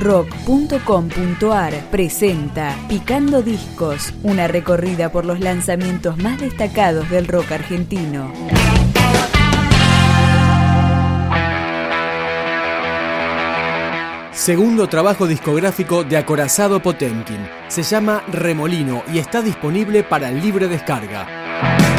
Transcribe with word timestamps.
rock.com.ar 0.00 1.74
presenta 1.90 2.74
Picando 2.88 3.42
Discos, 3.42 4.14
una 4.22 4.48
recorrida 4.48 5.12
por 5.12 5.26
los 5.26 5.40
lanzamientos 5.40 6.16
más 6.18 6.40
destacados 6.40 7.08
del 7.10 7.28
rock 7.28 7.52
argentino. 7.52 8.32
Segundo 14.32 14.88
trabajo 14.88 15.26
discográfico 15.26 16.02
de 16.02 16.16
Acorazado 16.16 16.80
Potemkin. 16.80 17.46
Se 17.68 17.82
llama 17.82 18.24
Remolino 18.32 19.02
y 19.12 19.18
está 19.18 19.42
disponible 19.42 20.02
para 20.02 20.30
libre 20.30 20.66
descarga. 20.66 21.89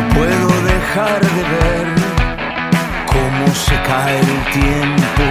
No 0.00 0.08
puedo 0.14 0.48
dejar 0.62 1.20
de 1.20 1.42
ver 1.42 1.86
cómo 3.04 3.54
se 3.54 3.74
cae 3.82 4.18
el 4.18 4.42
tiempo. 4.50 5.24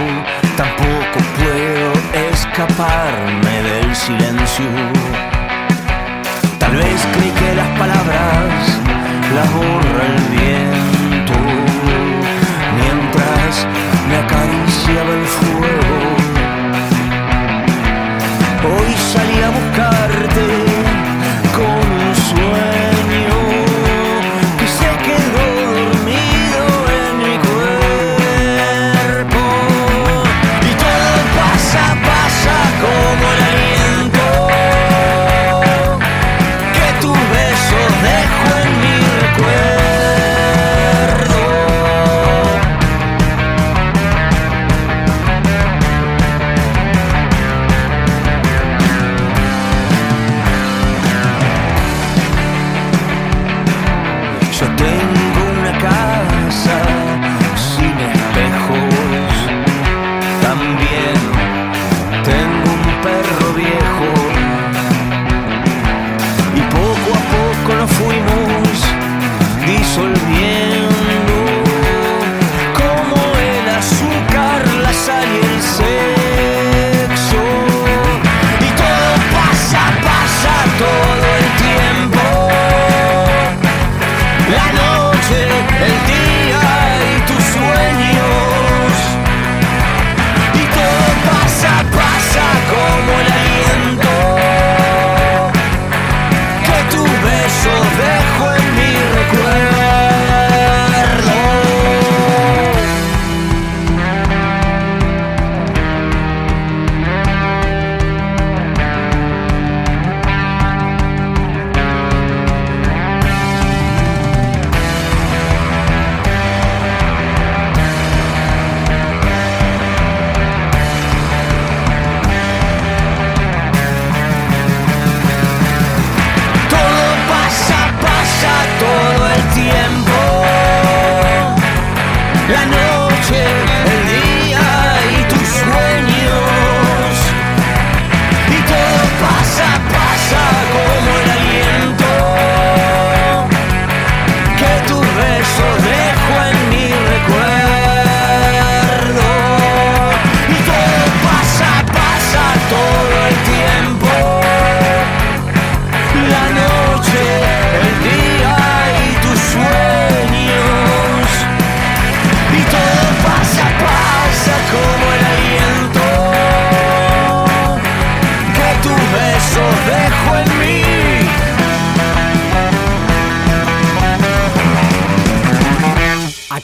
Tampoco 0.56 1.18
puedo 1.38 1.92
escaparme 2.30 3.62
del 3.68 3.96
silencio. 3.96 4.70
Tal 6.60 6.76
vez 6.76 7.04
creí 7.14 7.32
que 7.32 7.54
las 7.56 7.66
palabras 7.80 8.78
las 9.34 9.52
borra 9.54 10.04
el 10.14 10.22
viento. 10.38 11.34
Mientras 12.78 13.66
me 14.08 14.16
acariciaba 14.18 15.12
el 15.20 15.26
fuego. 15.26 16.00
Hoy 18.70 18.94
salí 19.12 19.42
a 19.42 19.50
buscarte 19.50 20.59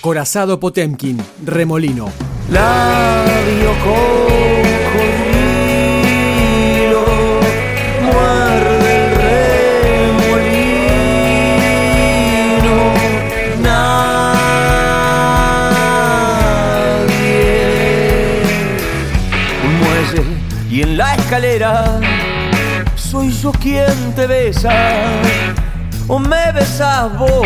Acorazado 0.07 0.61
Potemkin, 0.61 1.19
Remolino. 1.45 2.09
Labio 2.49 3.73
cocodrilo, 3.83 4.61
muerde 8.05 8.91
el 8.99 9.11
remolino, 10.07 10.45
nadie. 13.65 13.97
Un 19.65 19.73
muelle 19.81 20.23
y 20.71 20.83
en 20.83 20.97
la 20.97 21.17
escalera 21.17 21.99
soy 22.95 23.33
yo 23.33 23.51
quien 23.51 24.15
te 24.15 24.29
besa 24.29 24.71
o 26.07 26.21
me 26.21 26.53
besas 26.53 27.19
vos. 27.19 27.45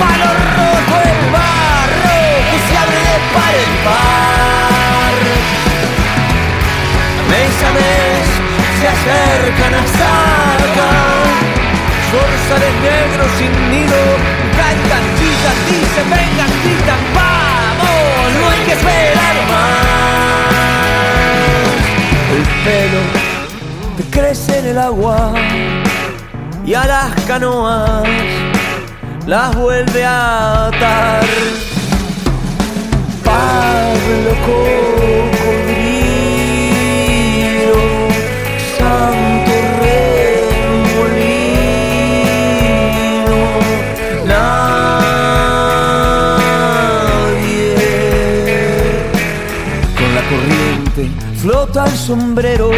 Palo 0.00 0.30
rojo, 0.56 0.94
el 1.12 1.20
barro 1.34 2.18
que 2.50 2.58
se 2.66 2.74
abre 2.82 3.00
de 3.08 3.16
par 3.34 3.54
en 3.64 3.72
par. 3.86 5.14
Mes 7.30 7.56
a 7.68 7.70
mes 7.78 8.26
se 8.78 8.86
acercan 8.94 9.72
hasta 9.82 10.08
acá 10.66 10.92
zorzales 12.10 12.74
negros 12.82 13.30
sin 13.38 13.52
nido, 13.70 14.00
cantan, 14.58 15.04
chillan, 15.16 15.58
dicen, 15.68 16.06
vengan, 16.10 16.50
gritan, 16.64 17.00
vamos, 17.14 18.32
no 18.40 18.44
hay 18.50 18.60
que 18.66 18.72
esperar 18.72 19.36
más. 19.52 20.60
El 22.34 22.42
pelo 22.64 23.02
que 23.96 24.04
crece 24.10 24.58
en 24.58 24.66
el 24.66 24.78
agua 24.78 25.32
y 26.66 26.74
a 26.74 26.84
las 26.86 27.14
canoas 27.26 28.08
las 29.26 29.54
vuelve 29.56 30.04
a 30.04 30.66
atar. 30.66 31.24
Pablo 33.24 34.30
Cocodrilo, 34.46 35.38
Santo 38.78 39.52
Remolino, 39.82 41.00
nadie. 44.26 44.60
Con 49.96 50.10
la 50.14 50.22
corriente 50.28 51.02
flota 51.36 51.80
el 51.86 51.96
sombrero, 51.96 52.70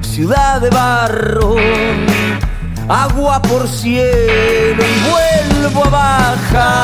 ciudad 0.00 0.60
de 0.60 0.70
barro 0.70 1.56
agua 2.88 3.40
por 3.42 3.68
cielo 3.68 4.82
y 4.82 5.00
vuelvo 5.10 5.84
a 5.86 5.90
bajar. 5.90 6.74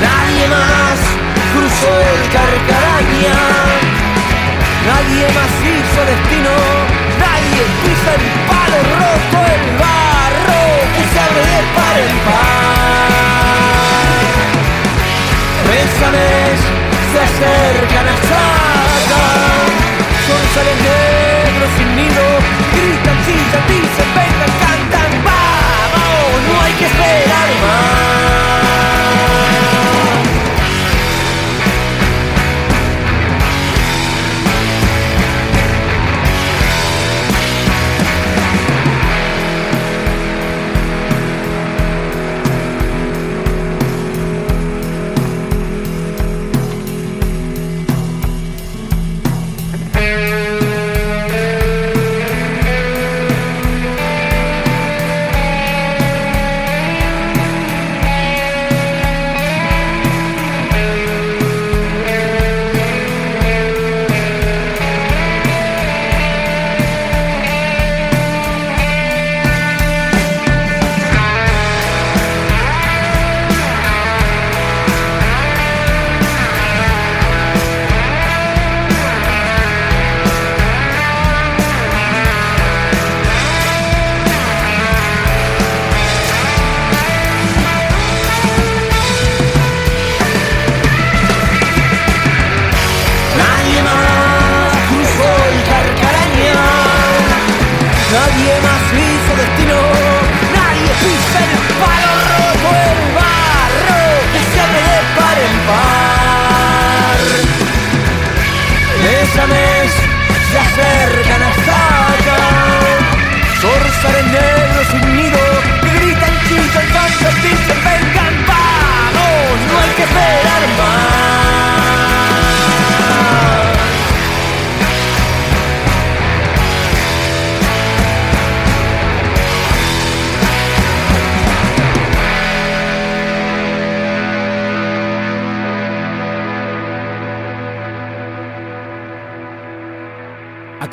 Nadie 0.00 0.48
más 0.48 0.98
cruzó 1.52 1.90
el 2.00 2.20
carcaraña, 2.32 3.38
nadie 4.86 5.24
más 5.34 5.52
hizo 5.62 6.00
destino, 6.04 6.54
nadie 7.20 7.62
pisa 7.82 8.10
el 8.14 8.24
palo 8.48 8.78
roto, 8.98 9.45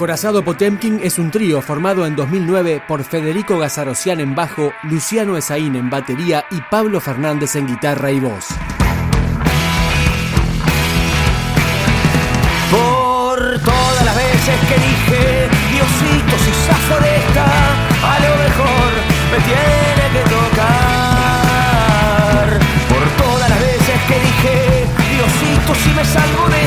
Acorazado 0.04 0.44
Potemkin 0.44 1.00
es 1.02 1.18
un 1.18 1.32
trío 1.32 1.62
formado 1.62 2.06
en 2.06 2.18
2009 2.18 2.84
por 2.86 3.06
Federico 3.06 3.58
Gazarosian 3.58 4.20
en 4.20 4.36
bajo, 4.36 4.74
Luciano 4.84 5.38
Esaín 5.38 5.78
en 5.78 5.90
batería 5.90 6.44
y 6.52 6.60
Pablo 6.60 7.00
Fernández 7.00 7.56
en 7.56 7.68
guitarra 7.68 8.12
y 8.12 8.20
voz. 8.20 8.50
Por 12.70 13.62
todas 13.62 14.04
las 14.04 14.14
veces 14.18 14.60
que 14.68 14.76
dije, 14.76 15.48
Diosito, 15.72 16.38
si 16.44 16.52
zafo 16.68 17.00
de 17.00 17.16
esta, 17.16 17.46
a 18.04 18.20
lo 18.20 18.36
mejor 18.44 18.92
me 19.32 19.40
tiene 19.48 20.12
que 20.12 20.24
tocar. 20.30 21.00
Por 22.90 23.04
todas 23.24 23.50
las 23.50 23.60
veces 23.62 24.02
que 24.10 24.20
dije, 24.20 24.86
Diosito, 25.16 25.74
si 25.76 25.92
me 25.96 26.04
salgo 26.04 26.50
de 26.50 26.63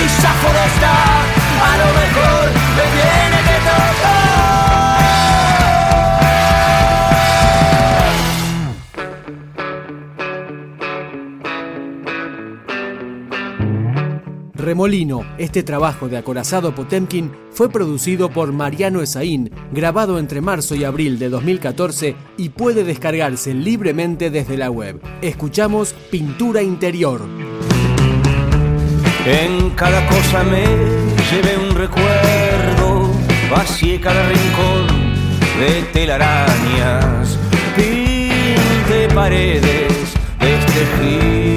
no 0.00 0.04
está, 0.04 1.22
a 1.22 1.76
lo 1.76 1.86
mejor 1.86 2.50
me 2.76 2.82
tiene 2.94 3.42
que 3.42 3.58
Remolino, 14.54 15.24
este 15.38 15.62
trabajo 15.62 16.08
de 16.08 16.18
acorazado 16.18 16.74
Potemkin 16.74 17.32
fue 17.50 17.70
producido 17.70 18.28
por 18.30 18.52
Mariano 18.52 19.00
Esaín, 19.00 19.50
grabado 19.72 20.18
entre 20.18 20.40
marzo 20.42 20.74
y 20.74 20.84
abril 20.84 21.18
de 21.18 21.30
2014 21.30 22.14
y 22.36 22.50
puede 22.50 22.84
descargarse 22.84 23.54
libremente 23.54 24.30
desde 24.30 24.58
la 24.58 24.70
web. 24.70 25.00
Escuchamos 25.22 25.94
Pintura 26.10 26.62
Interior. 26.62 27.22
En 29.26 29.70
cada 29.70 30.06
cosa 30.06 30.42
me 30.44 30.64
llevé 31.30 31.58
un 31.58 31.74
recuerdo, 31.74 33.10
vacié 33.50 34.00
cada 34.00 34.22
rincón 34.22 34.86
de 35.58 35.82
telarañas, 35.92 37.38
pinte 37.76 39.08
paredes, 39.14 40.14
destejé 40.38 41.47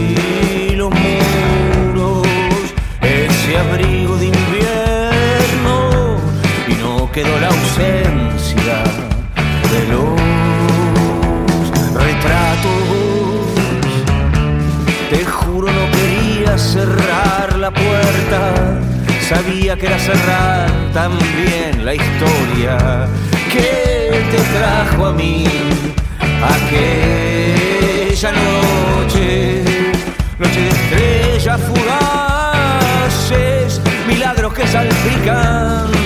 puerta, 17.73 18.79
sabía 19.27 19.75
que 19.77 19.87
era 19.87 19.99
cerrar 19.99 20.69
también 20.93 21.83
la 21.85 21.95
historia 21.95 23.07
que 23.51 24.23
te 24.31 24.37
trajo 24.57 25.07
a 25.07 25.13
mí 25.13 25.45
aquella 26.55 28.31
noche, 28.31 29.63
noche 30.39 30.61
de 30.61 30.69
estrellas 30.69 31.59
fugaces, 31.61 33.81
milagros 34.07 34.53
que 34.53 34.65
salpican 34.67 36.00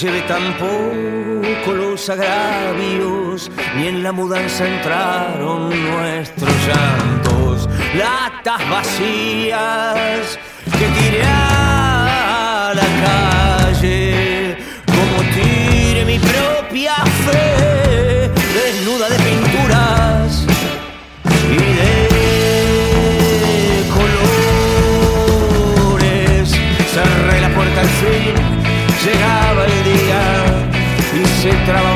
Llevé 0.00 0.20
tampoco 0.28 1.72
los 1.72 2.10
agravios, 2.10 3.50
ni 3.76 3.88
en 3.88 4.02
la 4.02 4.12
mudanza 4.12 4.68
entraron 4.68 5.70
nuestros 5.70 6.52
llantos, 6.66 7.66
latas 7.94 8.68
vacías 8.68 10.38
que 10.64 10.86
tiré 11.00 11.22
a 11.24 12.74
la 12.74 12.88
calle, 13.06 13.65
se 31.46 31.52
trababa 31.64 31.95